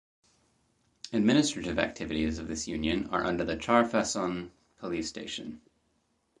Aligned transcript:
Administrative 1.13 1.77
activities 1.77 2.39
of 2.39 2.47
this 2.47 2.67
union 2.67 3.07
are 3.11 3.23
under 3.23 3.55
Char 3.55 3.83
Fasson 3.83 4.49
police 4.79 5.07
Station. 5.07 5.61